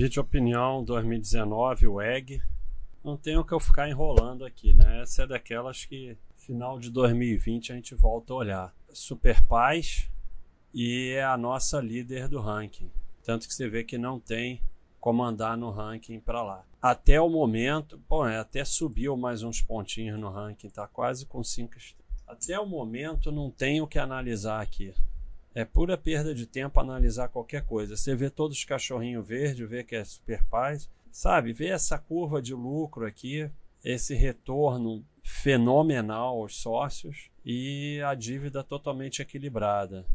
[0.00, 2.40] Vídeo opinião 2019, o EG.
[3.02, 5.02] Não tenho que eu ficar enrolando aqui, né?
[5.02, 8.74] Essa é daquelas que final de 2020 a gente volta a olhar.
[8.92, 10.08] Super Paz
[10.72, 12.88] e é a nossa líder do ranking.
[13.24, 14.62] Tanto que você vê que não tem
[15.00, 16.64] como andar no ranking para lá.
[16.80, 21.42] Até o momento, bom, é, até subiu mais uns pontinhos no ranking, tá quase com
[21.42, 21.74] 5
[22.24, 24.94] Até o momento não tem o que analisar aqui.
[25.58, 27.96] É pura perda de tempo analisar qualquer coisa.
[27.96, 31.52] Você vê todos os cachorrinhos verdes, vê que é super paz, sabe?
[31.52, 33.50] Vê essa curva de lucro aqui,
[33.84, 40.06] esse retorno fenomenal aos sócios e a dívida totalmente equilibrada.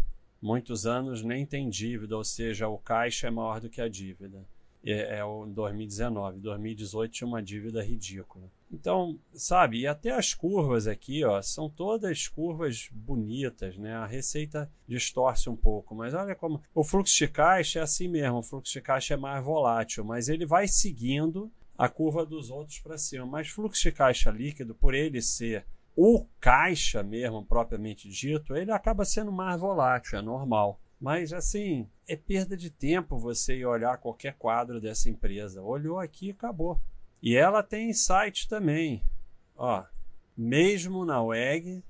[0.42, 4.46] Muitos anos nem tem dívida, ou seja, o caixa é maior do que a dívida
[4.82, 6.40] é, é o 2019.
[6.40, 8.46] 2018 tinha uma dívida ridícula.
[8.84, 13.94] Então, sabe, e até as curvas aqui, ó, são todas curvas bonitas, né?
[13.94, 18.40] A receita distorce um pouco, mas olha como o fluxo de caixa é assim mesmo,
[18.40, 22.78] o fluxo de caixa é mais volátil, mas ele vai seguindo a curva dos outros
[22.80, 23.26] para cima.
[23.26, 25.66] Mas fluxo de caixa líquido, por ele ser
[25.96, 30.78] o caixa mesmo propriamente dito, ele acaba sendo mais volátil, é normal.
[31.00, 35.62] Mas assim, é perda de tempo você ir olhar qualquer quadro dessa empresa.
[35.62, 36.82] Olhou aqui e acabou.
[37.24, 39.02] E ela tem insight também.
[39.56, 39.82] Ó,
[40.36, 41.82] mesmo na WEG,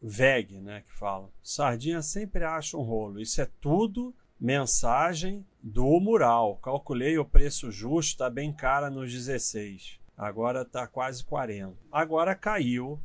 [0.00, 1.28] VEG, né, que fala.
[1.42, 3.20] Sardinha sempre acha um rolo.
[3.20, 6.56] Isso é tudo mensagem do mural.
[6.58, 9.98] Calculei o preço justo, está bem cara nos 16.
[10.16, 11.74] Agora está quase 40.
[11.90, 13.00] Agora caiu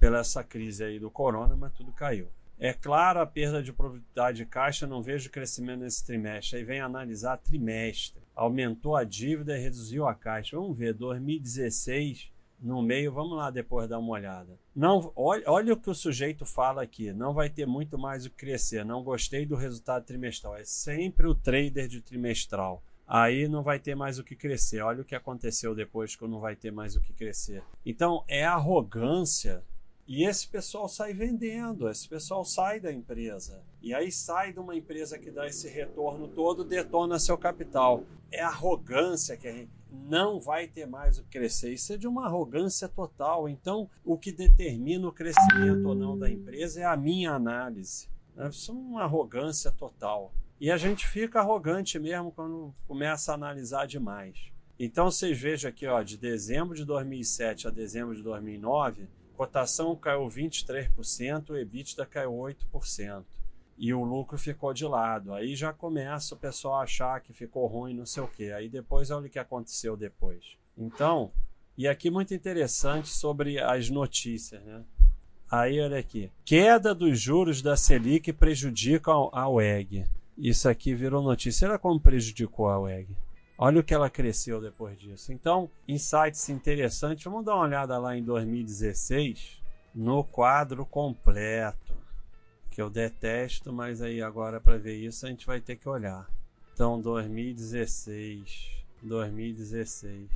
[0.00, 2.28] pela essa crise aí do corona, mas tudo caiu.
[2.58, 6.58] É claro a perda de produtividade de caixa, não vejo crescimento nesse trimestre.
[6.58, 8.22] Aí vem analisar trimestre.
[8.38, 10.56] Aumentou a dívida e reduziu a caixa.
[10.56, 14.56] Vamos ver, 2016 no meio, vamos lá depois dar uma olhada.
[14.74, 17.12] Não, olha, olha o que o sujeito fala aqui.
[17.12, 18.84] Não vai ter muito mais o que crescer.
[18.84, 20.56] Não gostei do resultado trimestral.
[20.56, 22.80] É sempre o trader de trimestral.
[23.06, 24.82] Aí não vai ter mais o que crescer.
[24.82, 27.62] Olha o que aconteceu depois que não vai ter mais o que crescer.
[27.84, 29.64] Então é arrogância
[30.08, 33.62] e esse pessoal sai vendendo, esse pessoal sai da empresa.
[33.82, 38.04] E aí sai de uma empresa que dá esse retorno todo, detona seu capital.
[38.32, 41.74] É arrogância que a gente não vai ter mais o que crescer.
[41.74, 43.50] Isso é de uma arrogância total.
[43.50, 48.08] Então, o que determina o crescimento ou não da empresa é a minha análise.
[48.48, 50.32] Isso é uma arrogância total.
[50.58, 54.50] E a gente fica arrogante mesmo quando começa a analisar demais.
[54.78, 59.06] Então, vocês vejam aqui, ó, de dezembro de 2007 a dezembro de 2009,
[59.38, 63.22] cotação caiu 23%, o EBITDA caiu 8%.
[63.80, 65.32] E o lucro ficou de lado.
[65.32, 68.50] Aí já começa o pessoal a achar que ficou ruim, não sei o quê.
[68.50, 70.58] Aí depois olha o que aconteceu depois.
[70.76, 71.30] Então,
[71.76, 74.82] e aqui muito interessante sobre as notícias, né?
[75.48, 76.32] Aí olha aqui.
[76.44, 80.04] Queda dos juros da Selic prejudica a UEG.
[80.36, 81.68] Isso aqui virou notícia.
[81.68, 83.16] Olha como prejudicou a UEG.
[83.60, 85.32] Olha o que ela cresceu depois disso.
[85.32, 87.24] Então, insights interessantes.
[87.24, 89.60] Vamos dar uma olhada lá em 2016
[89.92, 91.92] no quadro completo,
[92.70, 96.30] que eu detesto, mas aí agora para ver isso a gente vai ter que olhar.
[96.72, 100.30] Então, 2016, 2016.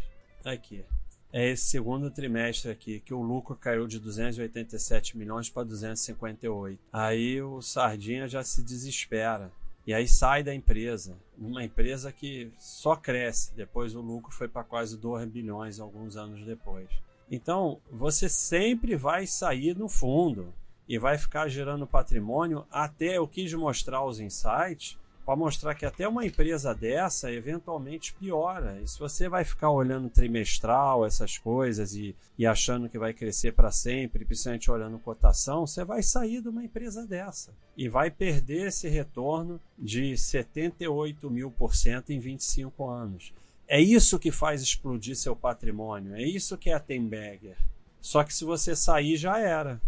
[0.44, 0.84] Aqui.
[1.32, 6.80] É esse segundo trimestre aqui que o lucro caiu de 287 milhões para 258.
[6.92, 9.52] Aí o Sardinha já se desespera
[9.86, 13.52] e aí sai da empresa, uma empresa que só cresce.
[13.54, 16.88] Depois o lucro foi para quase 2 bilhões alguns anos depois.
[17.30, 20.52] Então, você sempre vai sair no fundo
[20.88, 26.06] e vai ficar gerando patrimônio até eu quis mostrar os insights para mostrar que até
[26.06, 28.80] uma empresa dessa eventualmente piora.
[28.82, 33.52] E se você vai ficar olhando trimestral, essas coisas, e, e achando que vai crescer
[33.52, 38.68] para sempre, principalmente olhando cotação, você vai sair de uma empresa dessa e vai perder
[38.68, 43.32] esse retorno de 78 mil por cento em 25 anos.
[43.68, 47.56] É isso que faz explodir seu patrimônio, é isso que é a Temberger.
[48.00, 49.80] Só que se você sair, já era.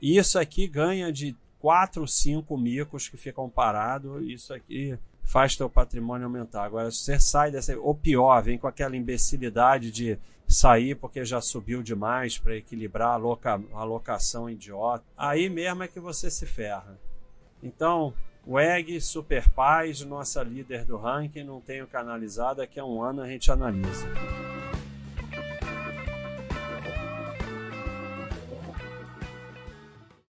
[0.00, 6.26] Isso aqui ganha de quatro, cinco micos que ficam parados, isso aqui faz teu patrimônio
[6.26, 6.64] aumentar.
[6.64, 11.40] Agora, se você sai dessa, ou pior, vem com aquela imbecilidade de sair porque já
[11.40, 16.46] subiu demais para equilibrar a, loca, a alocação idiota, aí mesmo é que você se
[16.46, 16.98] ferra.
[17.62, 18.14] Então,
[18.46, 23.28] WEG, Super Paz, nossa líder do ranking, não tenho canalizado, daqui a um ano a
[23.28, 24.08] gente analisa.